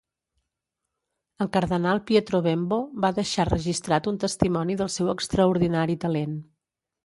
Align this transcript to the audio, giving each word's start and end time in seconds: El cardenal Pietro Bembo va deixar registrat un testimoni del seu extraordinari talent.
El 1.45 1.49
cardenal 1.57 2.01
Pietro 2.07 2.41
Bembo 2.49 2.81
va 3.05 3.13
deixar 3.19 3.47
registrat 3.53 4.11
un 4.15 4.19
testimoni 4.27 4.81
del 4.83 4.93
seu 4.99 5.15
extraordinari 5.19 6.01
talent. 6.09 6.39